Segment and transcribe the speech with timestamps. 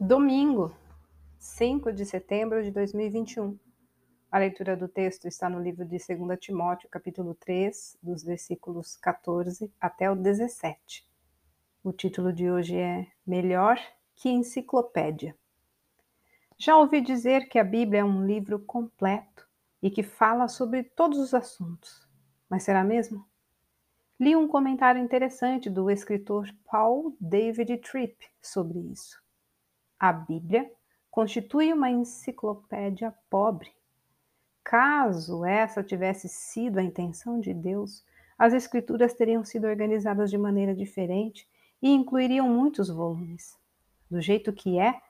[0.00, 0.72] Domingo,
[1.40, 3.58] 5 de setembro de 2021.
[4.30, 9.72] A leitura do texto está no livro de 2 Timóteo, capítulo 3, dos versículos 14
[9.80, 11.04] até o 17.
[11.82, 13.76] O título de hoje é Melhor
[14.14, 15.36] que Enciclopédia.
[16.56, 19.48] Já ouvi dizer que a Bíblia é um livro completo
[19.82, 22.08] e que fala sobre todos os assuntos.
[22.48, 23.26] Mas será mesmo?
[24.20, 29.26] Li um comentário interessante do escritor Paul David Tripp sobre isso.
[30.00, 30.70] A Bíblia
[31.10, 33.72] constitui uma enciclopédia pobre.
[34.62, 38.04] Caso essa tivesse sido a intenção de Deus,
[38.38, 41.48] as Escrituras teriam sido organizadas de maneira diferente
[41.82, 43.58] e incluiriam muitos volumes.
[44.08, 45.00] Do jeito que é,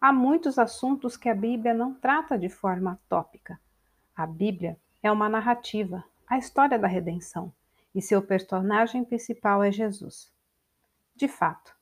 [0.00, 3.60] há muitos assuntos que a Bíblia não trata de forma tópica.
[4.16, 7.52] A Bíblia é uma narrativa, a história da redenção,
[7.94, 10.32] e seu personagem principal é Jesus.
[11.14, 11.76] De fato,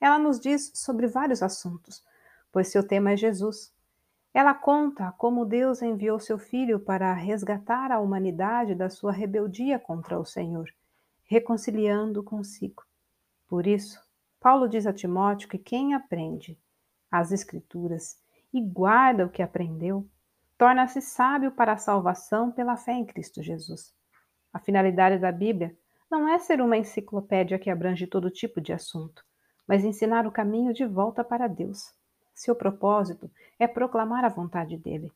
[0.00, 2.04] ela nos diz sobre vários assuntos,
[2.52, 3.74] pois seu tema é Jesus.
[4.32, 10.18] Ela conta como Deus enviou seu filho para resgatar a humanidade da sua rebeldia contra
[10.18, 10.68] o Senhor,
[11.24, 12.84] reconciliando consigo.
[13.48, 14.00] Por isso,
[14.38, 16.58] Paulo diz a Timóteo que quem aprende
[17.10, 20.08] as Escrituras e guarda o que aprendeu,
[20.56, 23.94] torna-se sábio para a salvação pela fé em Cristo Jesus.
[24.52, 25.76] A finalidade da Bíblia
[26.10, 29.24] não é ser uma enciclopédia que abrange todo tipo de assunto,
[29.68, 31.92] mas ensinar o caminho de volta para Deus.
[32.34, 35.12] Seu propósito é proclamar a vontade dele,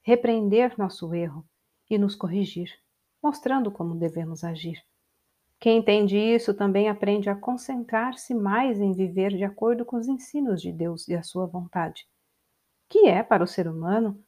[0.00, 1.44] repreender nosso erro
[1.90, 2.70] e nos corrigir,
[3.20, 4.80] mostrando como devemos agir.
[5.58, 10.60] Quem entende isso também aprende a concentrar-se mais em viver de acordo com os ensinos
[10.62, 12.06] de Deus e a sua vontade,
[12.88, 14.22] que é para o ser humano,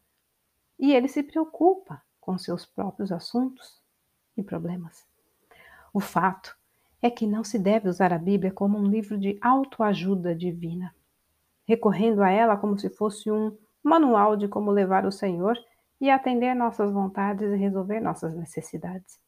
[0.78, 3.80] e ele se preocupa com seus próprios assuntos
[4.36, 5.06] e problemas.
[5.92, 6.56] O fato
[7.00, 10.94] é que não se deve usar a Bíblia como um livro de autoajuda divina,
[11.66, 15.56] recorrendo a ela como se fosse um manual de como levar o Senhor
[16.00, 19.20] e atender nossas vontades e resolver nossas necessidades.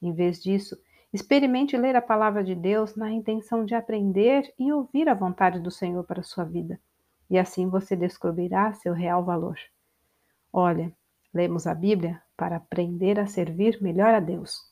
[0.00, 0.76] Em vez disso,
[1.12, 5.70] experimente ler a palavra de Deus na intenção de aprender e ouvir a vontade do
[5.70, 6.80] Senhor para a sua vida,
[7.28, 9.56] e assim você descobrirá seu real valor.
[10.50, 10.92] Olha,
[11.32, 14.71] lemos a Bíblia para aprender a servir melhor a Deus